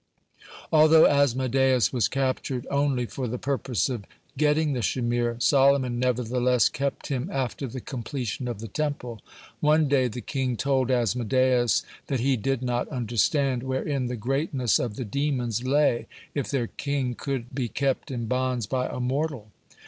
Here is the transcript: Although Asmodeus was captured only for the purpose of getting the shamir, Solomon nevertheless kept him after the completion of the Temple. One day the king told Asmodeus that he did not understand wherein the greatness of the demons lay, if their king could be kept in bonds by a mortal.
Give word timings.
Although 0.73 1.05
Asmodeus 1.05 1.93
was 1.93 2.07
captured 2.07 2.65
only 2.71 3.05
for 3.05 3.27
the 3.27 3.37
purpose 3.37 3.87
of 3.87 4.03
getting 4.35 4.73
the 4.73 4.79
shamir, 4.81 5.39
Solomon 5.39 5.99
nevertheless 5.99 6.69
kept 6.69 7.09
him 7.09 7.29
after 7.31 7.67
the 7.67 7.81
completion 7.81 8.47
of 8.47 8.61
the 8.61 8.67
Temple. 8.67 9.21
One 9.59 9.87
day 9.87 10.07
the 10.07 10.19
king 10.19 10.57
told 10.57 10.89
Asmodeus 10.89 11.83
that 12.07 12.19
he 12.19 12.35
did 12.35 12.63
not 12.63 12.87
understand 12.89 13.61
wherein 13.61 14.07
the 14.07 14.15
greatness 14.15 14.79
of 14.79 14.95
the 14.95 15.05
demons 15.05 15.63
lay, 15.65 16.07
if 16.33 16.49
their 16.49 16.65
king 16.65 17.13
could 17.13 17.53
be 17.53 17.67
kept 17.67 18.09
in 18.09 18.25
bonds 18.25 18.65
by 18.65 18.87
a 18.87 18.99
mortal. 18.99 19.51